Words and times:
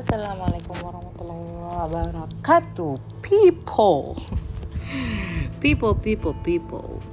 Assalamualaikum 0.00 0.80
warahmatullahi 0.80 1.44
wabarakatuh. 1.60 2.96
People. 3.20 4.16
People, 5.60 5.92
people, 5.92 6.32
people. 6.40 7.04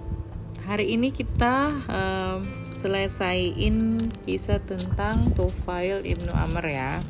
Hari 0.63 0.96
ini 0.96 1.12
kita 1.12 1.83
um, 1.83 2.47
selesaiin 2.79 4.08
kisah 4.23 4.63
tentang 4.63 5.35
Tufail 5.35 5.99
Ibnu 5.99 6.31
Amr 6.31 6.63
ya. 6.71 7.03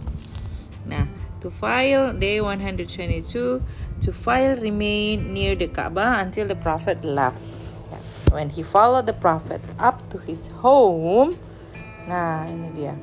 Nah, 0.89 1.05
Tufail 1.45 2.17
day 2.17 2.41
122 2.41 3.61
Tufail 4.01 4.57
remained 4.57 5.29
near 5.29 5.53
the 5.53 5.69
Kaabah 5.69 6.25
until 6.25 6.49
the 6.49 6.57
Prophet 6.57 7.05
left. 7.05 7.37
When 8.33 8.49
he 8.49 8.65
followed 8.65 9.05
the 9.05 9.13
Prophet 9.13 9.61
up 9.77 10.01
to 10.09 10.17
his 10.25 10.49
home. 10.65 11.37
Nah, 12.09 12.49
ini 12.49 12.73
dia 12.73 12.97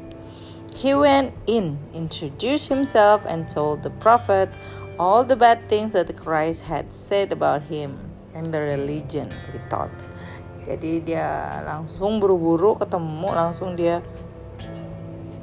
He 0.75 0.91
went 0.91 1.31
in, 1.47 1.79
introduced 1.95 2.67
himself, 2.67 3.23
and 3.25 3.47
told 3.47 3.87
the 3.87 3.95
prophet 4.03 4.51
all 4.99 5.23
the 5.23 5.39
bad 5.39 5.63
things 5.71 5.95
that 5.95 6.11
Christ 6.19 6.67
had 6.67 6.91
said 6.91 7.31
about 7.31 7.71
him 7.71 7.95
and 8.35 8.51
the 8.51 8.59
religion 8.59 9.31
he 9.55 9.63
thought. 9.71 9.95
Jadi 10.67 11.07
dia 11.07 11.63
langsung 11.63 12.19
buru-buru 12.19 12.75
ketemu, 12.75 13.29
langsung 13.31 13.79
dia 13.79 14.03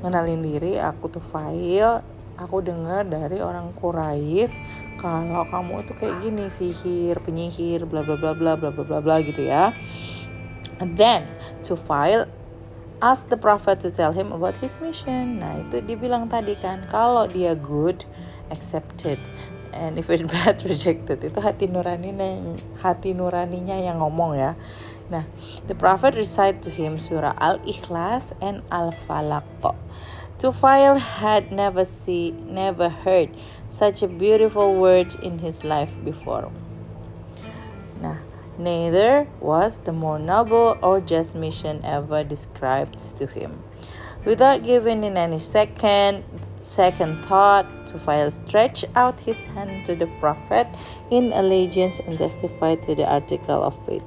ngenalin 0.03 0.43
diri, 0.43 0.75
aku 0.81 1.07
tuh 1.07 1.23
Fail, 1.31 2.03
aku 2.35 2.59
dengar 2.59 3.07
dari 3.07 3.39
orang 3.39 3.71
Quraisy 3.77 4.57
kalau 4.97 5.47
kamu 5.47 5.85
tuh 5.85 5.95
kayak 5.95 6.19
gini 6.25 6.51
sihir, 6.51 7.21
penyihir, 7.23 7.87
bla 7.87 8.03
bla 8.03 8.17
bla 8.17 8.33
bla 8.33 8.57
bla 8.57 8.73
bla 8.73 8.99
bla 8.99 9.15
gitu 9.23 9.47
ya. 9.47 9.71
And 10.81 10.97
then 10.97 11.29
to 11.69 11.77
file 11.77 12.25
ask 13.01 13.27
the 13.29 13.37
prophet 13.37 13.81
to 13.81 13.89
tell 13.89 14.13
him 14.13 14.31
about 14.31 14.55
his 14.61 14.77
mission. 14.79 15.41
Nah, 15.41 15.65
itu 15.65 15.81
dibilang 15.81 16.29
tadi 16.29 16.53
kan, 16.53 16.85
kalau 16.87 17.25
dia 17.25 17.57
good, 17.57 18.05
accepted. 18.53 19.17
And 19.73 19.97
if 19.97 20.07
it 20.13 20.23
bad, 20.31 20.61
rejected. 20.63 21.25
Itu 21.25 21.41
hati 21.41 21.65
nuraninya, 21.65 22.55
hati 22.79 23.17
nuraninya 23.17 23.81
yang 23.81 23.99
ngomong 23.99 24.37
ya. 24.37 24.53
Nah, 25.11 25.27
the 25.67 25.75
prophet 25.75 26.15
recite 26.15 26.63
to 26.63 26.69
him 26.71 26.95
surah 26.95 27.35
Al-Ikhlas 27.41 28.31
and 28.39 28.63
Al-Falaq. 28.71 29.43
Tufail 30.39 30.97
had 30.97 31.51
never 31.51 31.85
see, 31.85 32.31
never 32.47 32.89
heard 32.89 33.29
such 33.69 34.01
a 34.01 34.07
beautiful 34.07 34.73
word 34.73 35.13
in 35.21 35.39
his 35.39 35.63
life 35.63 35.91
before. 36.03 36.49
Neither 38.57 39.27
was 39.39 39.79
the 39.79 39.93
more 39.93 40.19
noble 40.19 40.77
or 40.83 40.99
just 40.99 41.35
mission 41.35 41.81
ever 41.83 42.23
described 42.23 42.99
to 43.17 43.25
him. 43.25 43.63
Without 44.25 44.63
giving 44.63 45.03
in 45.03 45.17
any 45.17 45.39
second 45.39 46.23
second 46.61 47.25
thought, 47.25 47.65
Tufail 47.89 48.29
stretched 48.31 48.85
out 48.95 49.19
his 49.19 49.45
hand 49.45 49.85
to 49.85 49.95
the 49.95 50.05
Prophet 50.21 50.67
in 51.09 51.33
allegiance 51.33 51.99
and 51.99 52.17
testified 52.17 52.83
to 52.83 52.93
the 52.93 53.07
article 53.09 53.63
of 53.63 53.73
faith. 53.85 54.05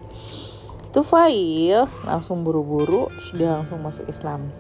Tufail 0.95 1.91
langsung 2.07 2.47
buru-buru, 2.47 3.11
sudah 3.19 3.59
langsung 3.59 3.83
masuk 3.83 4.07
Islam. 4.07 4.55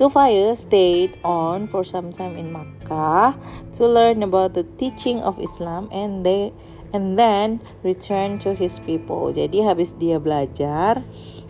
Tufail 0.00 0.56
stayed 0.56 1.20
on 1.20 1.68
for 1.68 1.84
some 1.84 2.08
time 2.08 2.40
in 2.40 2.48
Makkah 2.48 3.36
to 3.76 3.84
learn 3.84 4.24
about 4.24 4.56
the 4.56 4.64
teaching 4.80 5.20
of 5.20 5.36
Islam 5.36 5.92
and 5.92 6.24
they 6.24 6.56
and 6.92 7.16
then 7.18 7.60
return 7.84 8.38
to 8.40 8.52
his 8.52 8.78
people. 8.84 9.32
Jadi 9.32 9.64
habis 9.64 9.96
dia 9.96 10.20
belajar, 10.20 11.00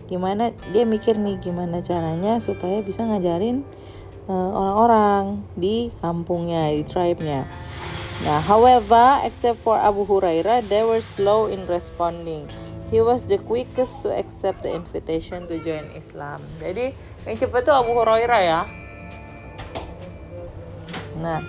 gimana 0.07 0.55
dia 0.71 0.87
mikir 0.87 1.19
nih 1.19 1.39
gimana 1.39 1.83
caranya 1.83 2.39
supaya 2.39 2.79
bisa 2.83 3.03
ngajarin 3.03 3.63
uh, 4.27 4.49
orang-orang 4.55 5.43
di 5.59 5.91
kampungnya, 5.99 6.71
di 6.71 6.83
tribe-nya. 6.87 7.47
Nah, 8.23 8.39
however, 8.39 9.19
except 9.27 9.59
for 9.65 9.75
Abu 9.75 10.07
Hurairah, 10.07 10.63
they 10.71 10.85
were 10.85 11.03
slow 11.03 11.51
in 11.51 11.67
responding. 11.67 12.47
He 12.93 13.01
was 13.01 13.25
the 13.25 13.41
quickest 13.41 14.05
to 14.05 14.13
accept 14.13 14.61
the 14.61 14.71
invitation 14.71 15.49
to 15.49 15.57
join 15.59 15.89
Islam. 15.97 16.39
Jadi 16.61 16.93
yang 17.25 17.35
cepat 17.35 17.65
tuh 17.65 17.73
Abu 17.73 17.91
Hurairah 17.91 18.41
ya. 18.45 18.61
Nah, 21.19 21.41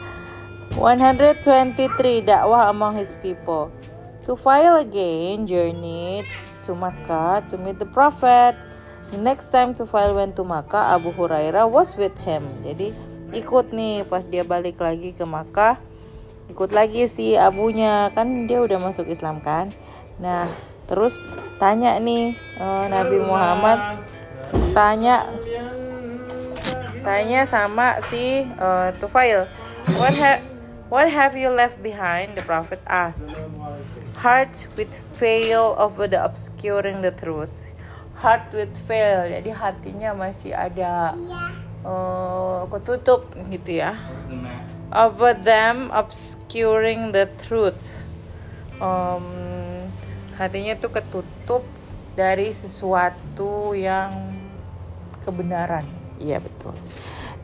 123 0.75 2.27
dakwah 2.27 2.67
among 2.67 2.99
his 2.99 3.15
people. 3.23 3.71
To 4.27 4.35
file 4.35 4.83
again 4.83 5.47
journeyed 5.47 6.27
to 6.67 6.75
Makkah 6.75 7.47
to 7.47 7.55
meet 7.55 7.79
the 7.79 7.87
Prophet. 7.87 8.59
The 9.15 9.21
next 9.21 9.55
time 9.55 9.77
to 9.79 9.87
file 9.87 10.19
went 10.19 10.35
to 10.41 10.43
Makkah, 10.43 10.99
Abu 10.99 11.15
Hurairah 11.15 11.71
was 11.71 11.95
with 11.95 12.17
him. 12.27 12.43
Jadi 12.67 12.91
ikut 13.31 13.71
nih 13.71 14.03
pas 14.09 14.27
dia 14.27 14.43
balik 14.43 14.83
lagi 14.83 15.15
ke 15.15 15.23
Makkah. 15.23 15.79
Ikut 16.51 16.75
lagi 16.75 17.07
si 17.07 17.39
abunya 17.39 18.11
kan 18.11 18.51
dia 18.51 18.59
udah 18.59 18.83
masuk 18.83 19.07
Islam 19.07 19.39
kan. 19.45 19.71
Nah 20.19 20.51
terus 20.91 21.17
tanya 21.57 21.97
nih 22.03 22.35
uh, 22.61 22.85
Nabi 22.91 23.17
Muhammad 23.23 24.05
tanya 24.77 25.25
tanya 27.01 27.49
sama 27.49 28.01
si 28.05 28.45
uh, 28.61 28.93
Tufail 29.01 29.49
what 29.97 30.17
what 30.95 31.11
have 31.11 31.35
you 31.35 31.51
left 31.51 31.83
behind? 31.83 32.39
The 32.39 32.47
prophet 32.47 32.79
asked. 32.87 33.35
Heart 34.23 34.71
with 34.79 34.95
fail 34.95 35.75
of 35.75 35.99
the 35.99 36.23
obscuring 36.23 37.03
the 37.03 37.11
truth. 37.11 37.75
Heart 38.23 38.55
with 38.55 38.79
fail 38.87 39.27
jadi 39.27 39.51
hatinya 39.51 40.15
masih 40.15 40.55
ada 40.55 41.19
uh, 41.83 42.63
ketutup 42.71 43.27
gitu 43.51 43.83
ya. 43.83 43.99
Over 44.95 45.35
them 45.35 45.91
obscuring 45.91 47.11
the 47.11 47.27
truth. 47.43 48.07
Um, 48.79 49.91
hatinya 50.39 50.79
tuh 50.79 50.95
ketutup 50.95 51.67
dari 52.15 52.55
sesuatu 52.55 53.75
yang 53.75 54.15
kebenaran. 55.27 55.83
Iya 56.23 56.39
betul 56.39 56.79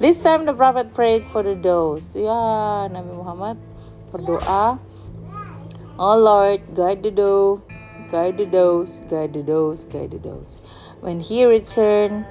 this 0.01 0.17
time 0.19 0.49
the 0.49 0.57
prophet 0.57 0.97
prayed 0.97 1.29
for 1.29 1.45
the 1.45 1.53
doors 1.55 2.09
ya 2.17 2.89
Nabi 2.89 3.13
Muhammad 3.13 3.61
berdoa 4.09 4.81
oh 6.01 6.17
Lord 6.17 6.65
guide 6.73 7.05
the 7.05 7.13
door 7.13 7.61
guide 8.09 8.41
the 8.41 8.49
doors 8.49 9.05
guide 9.13 9.37
the 9.37 9.45
doors 9.45 9.85
guide 9.93 10.17
the 10.17 10.23
doors 10.25 10.65
when 11.05 11.21
he 11.21 11.45
returned 11.45 12.25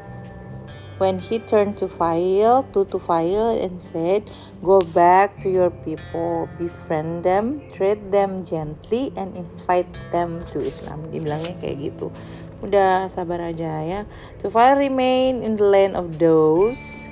when 0.99 1.17
he 1.17 1.39
turned 1.39 1.79
to 1.79 1.87
Fail, 1.87 2.67
to 2.75 2.83
to 2.91 2.99
Fail 2.99 3.55
and 3.55 3.81
said, 3.81 4.27
Go 4.59 4.83
back 4.91 5.39
to 5.41 5.47
your 5.47 5.71
people, 5.71 6.51
befriend 6.59 7.23
them, 7.23 7.63
treat 7.71 8.11
them 8.11 8.43
gently, 8.43 9.15
and 9.15 9.31
invite 9.31 9.87
them 10.11 10.43
to 10.51 10.59
Islam. 10.59 11.07
Dibilangnya 11.07 11.55
kayak 11.63 11.79
gitu. 11.79 12.11
Udah 12.59 13.07
sabar 13.07 13.39
aja 13.39 13.79
ya. 13.79 14.03
Tufail 14.43 14.75
remain 14.75 15.39
in 15.39 15.55
the 15.55 15.63
land 15.63 15.95
of 15.95 16.19
those 16.19 17.07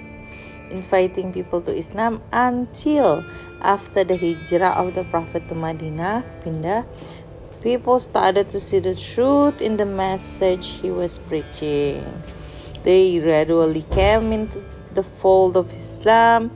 inviting 0.69 1.33
people 1.33 1.61
to 1.61 1.75
Islam 1.75 2.22
until 2.31 3.23
after 3.61 4.03
the 4.03 4.16
hijrah 4.17 4.75
of 4.78 4.94
the 4.94 5.03
Prophet 5.05 5.47
to 5.50 5.55
Madinah, 5.55 6.23
pindah, 6.44 6.85
people 7.61 8.00
started 8.00 8.50
to 8.51 8.59
see 8.59 8.79
the 8.79 8.95
truth 8.95 9.61
in 9.61 9.77
the 9.77 9.85
message 9.85 10.67
he 10.81 10.91
was 10.91 11.19
preaching. 11.27 12.06
They 12.83 13.19
gradually 13.19 13.83
came 13.91 14.31
into 14.31 14.63
the 14.94 15.03
fold 15.03 15.57
of 15.57 15.72
Islam. 15.73 16.51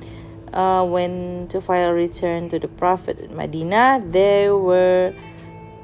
Uh, 0.53 0.83
when 0.85 1.47
Tufail 1.47 1.95
returned 1.95 2.51
to 2.51 2.59
the 2.59 2.67
Prophet 2.67 3.19
in 3.19 3.35
Medina, 3.35 4.03
there 4.05 4.55
were 4.55 5.13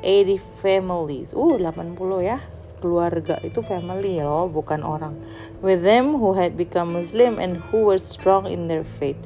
80 0.03 0.41
families. 0.61 1.33
Uh, 1.33 1.55
80 1.55 2.23
ya. 2.23 2.39
Keluarga 2.77 3.41
itu 3.41 3.65
family 3.65 4.21
loh, 4.21 4.45
bukan 4.45 4.85
orang. 4.85 5.17
With 5.65 5.81
them 5.81 6.21
who 6.21 6.37
had 6.37 6.53
become 6.53 6.93
Muslim 6.93 7.41
and 7.41 7.57
who 7.69 7.89
were 7.89 7.97
strong 7.97 8.45
in 8.45 8.69
their 8.69 8.85
faith. 9.01 9.19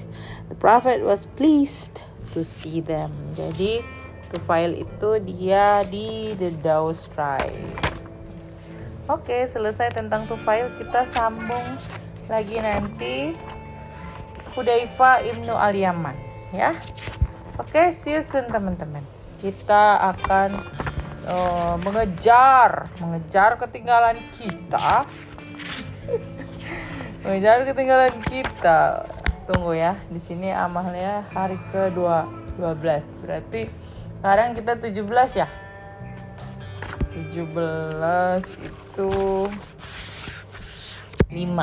The 0.47 0.55
Prophet 0.55 1.03
was 1.03 1.27
pleased 1.35 1.99
to 2.31 2.47
see 2.47 2.79
them. 2.79 3.11
Jadi, 3.35 3.83
Tufail 4.31 4.79
itu 4.79 5.19
dia 5.27 5.83
di 5.91 6.31
the 6.39 6.55
Daus 6.63 7.11
tribe. 7.11 7.51
Oke, 9.11 9.43
selesai 9.43 9.91
tentang 9.91 10.23
Tufail. 10.31 10.71
Kita 10.79 11.03
sambung 11.03 11.75
lagi 12.31 12.63
nanti 12.63 13.35
Hudaifa 14.55 15.19
Ibnu 15.27 15.51
Al-Yaman 15.51 16.15
ya. 16.55 16.71
Oke, 17.59 17.91
see 17.91 18.15
you 18.15 18.23
soon 18.23 18.47
teman-teman. 18.47 19.03
Kita 19.39 19.99
akan 20.15 20.59
uh, 21.31 21.75
mengejar, 21.79 22.91
mengejar 22.99 23.55
ketinggalan 23.55 24.19
kita. 24.35 25.07
mengejar 27.23 27.63
ketinggalan 27.63 28.13
kita. 28.27 29.07
Tunggu 29.47 29.73
ya, 29.73 29.95
di 30.11 30.19
sini 30.19 30.51
amalnya 30.51 31.23
hari 31.31 31.55
ke-12. 31.71 33.23
Berarti 33.23 33.71
sekarang 34.19 34.53
kita 34.53 34.75
17 34.77 35.39
ya. 35.39 35.47
17 37.11 37.43
itu 38.63 39.11
5 41.31 41.31
5 41.31 41.59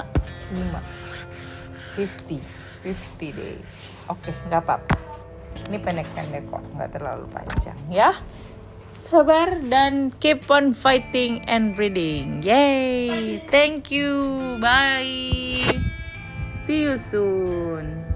50 1.97 2.41
50 2.85 3.33
days 3.33 3.81
oke 4.13 4.29
nggak 4.49 4.61
apa-apa 4.65 4.97
ini 5.69 5.77
pendek-pendek 5.81 6.45
kok 6.53 6.65
nggak 6.77 6.91
terlalu 6.93 7.25
panjang 7.33 7.77
ya 7.89 8.13
sabar 8.99 9.63
dan 9.71 10.11
keep 10.19 10.51
on 10.51 10.75
fighting 10.75 11.41
and 11.47 11.79
reading 11.79 12.43
yay. 12.43 13.39
Thank 13.47 13.95
you. 13.95 14.59
Bye. 14.59 15.79
See 16.53 16.83
you 16.85 16.99
soon 16.99 18.08